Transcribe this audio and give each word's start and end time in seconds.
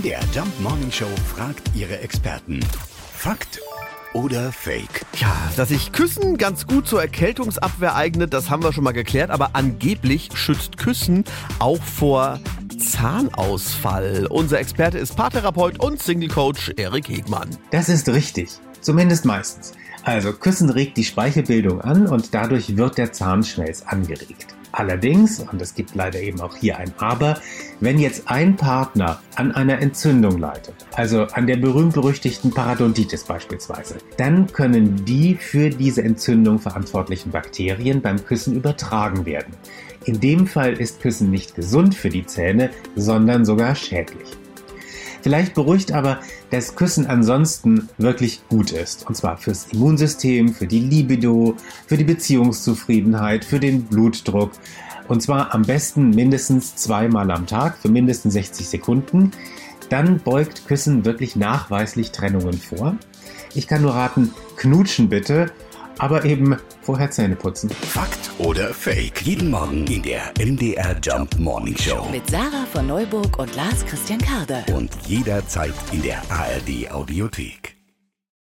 MDR 0.00 0.24
Jump 0.32 0.60
Morning 0.60 0.90
Show 0.90 1.10
fragt 1.34 1.60
ihre 1.74 2.00
Experten. 2.00 2.60
Fakt 3.12 3.60
oder 4.14 4.50
Fake? 4.50 5.04
Ja, 5.18 5.36
dass 5.56 5.68
sich 5.68 5.92
Küssen 5.92 6.38
ganz 6.38 6.66
gut 6.66 6.88
zur 6.88 7.02
Erkältungsabwehr 7.02 7.94
eignet, 7.94 8.32
das 8.32 8.48
haben 8.48 8.62
wir 8.62 8.72
schon 8.72 8.84
mal 8.84 8.92
geklärt, 8.92 9.30
aber 9.30 9.50
angeblich 9.52 10.30
schützt 10.32 10.78
Küssen 10.78 11.24
auch 11.58 11.82
vor 11.82 12.40
Zahnausfall. 12.78 14.26
Unser 14.30 14.58
Experte 14.58 14.96
ist 14.96 15.16
Paartherapeut 15.16 15.78
und 15.84 16.02
Single 16.02 16.30
Coach 16.30 16.72
Erik 16.78 17.10
Hegmann. 17.10 17.50
Das 17.70 17.90
ist 17.90 18.08
richtig, 18.08 18.52
zumindest 18.80 19.26
meistens. 19.26 19.74
Also 20.02 20.32
Küssen 20.32 20.70
regt 20.70 20.96
die 20.96 21.04
Speichelbildung 21.04 21.82
an 21.82 22.06
und 22.06 22.32
dadurch 22.32 22.74
wird 22.78 22.96
der 22.96 23.12
Zahnschmelz 23.12 23.82
angeregt. 23.82 24.56
Allerdings, 24.72 25.40
und 25.40 25.60
es 25.60 25.74
gibt 25.74 25.94
leider 25.94 26.20
eben 26.20 26.40
auch 26.40 26.56
hier 26.56 26.78
ein 26.78 26.92
Aber, 26.98 27.38
wenn 27.80 27.98
jetzt 27.98 28.24
ein 28.26 28.56
Partner 28.56 29.20
an 29.34 29.52
einer 29.52 29.80
Entzündung 29.80 30.38
leidet, 30.38 30.74
also 30.94 31.24
an 31.24 31.46
der 31.46 31.56
berühmt-berüchtigten 31.56 32.52
Parodontitis 32.52 33.24
beispielsweise, 33.24 33.96
dann 34.16 34.46
können 34.52 35.04
die 35.04 35.34
für 35.34 35.70
diese 35.70 36.02
Entzündung 36.02 36.58
verantwortlichen 36.58 37.30
Bakterien 37.30 38.00
beim 38.00 38.24
Küssen 38.24 38.54
übertragen 38.54 39.26
werden. 39.26 39.54
In 40.04 40.20
dem 40.20 40.46
Fall 40.46 40.74
ist 40.74 41.00
Küssen 41.00 41.30
nicht 41.30 41.54
gesund 41.54 41.94
für 41.94 42.08
die 42.08 42.24
Zähne, 42.24 42.70
sondern 42.96 43.44
sogar 43.44 43.74
schädlich. 43.74 44.39
Vielleicht 45.22 45.54
beruhigt 45.54 45.92
aber, 45.92 46.20
dass 46.50 46.74
Küssen 46.74 47.06
ansonsten 47.06 47.88
wirklich 47.98 48.42
gut 48.48 48.72
ist. 48.72 49.06
Und 49.06 49.16
zwar 49.16 49.36
fürs 49.36 49.66
Immunsystem, 49.72 50.54
für 50.54 50.66
die 50.66 50.80
Libido, 50.80 51.56
für 51.86 51.96
die 51.96 52.04
Beziehungszufriedenheit, 52.04 53.44
für 53.44 53.60
den 53.60 53.84
Blutdruck. 53.84 54.52
Und 55.08 55.22
zwar 55.22 55.54
am 55.54 55.62
besten 55.62 56.10
mindestens 56.10 56.76
zweimal 56.76 57.30
am 57.30 57.46
Tag 57.46 57.78
für 57.78 57.88
mindestens 57.88 58.34
60 58.34 58.68
Sekunden. 58.68 59.32
Dann 59.88 60.20
beugt 60.20 60.66
Küssen 60.66 61.04
wirklich 61.04 61.34
nachweislich 61.34 62.12
Trennungen 62.12 62.54
vor. 62.54 62.96
Ich 63.54 63.66
kann 63.66 63.82
nur 63.82 63.94
raten, 63.94 64.32
knutschen 64.56 65.08
bitte, 65.08 65.50
aber 66.00 66.24
eben 66.24 66.56
vorher 66.82 67.10
Zähne 67.10 67.36
putzen. 67.36 67.70
Fakt 67.70 68.30
oder 68.38 68.72
Fake? 68.74 69.22
Jeden 69.22 69.50
Morgen 69.50 69.86
in 69.86 70.02
der 70.02 70.32
MDR 70.38 70.96
Jump 71.02 71.38
Morning 71.38 71.76
Show. 71.76 72.08
Mit 72.10 72.28
Sarah 72.28 72.66
von 72.72 72.86
Neuburg 72.86 73.38
und 73.38 73.54
Lars 73.54 73.84
Christian 73.86 74.20
Karde. 74.20 74.64
Und 74.74 74.90
jederzeit 75.06 75.74
in 75.92 76.02
der 76.02 76.22
ARD 76.30 76.90
Audiothek. 76.90 77.79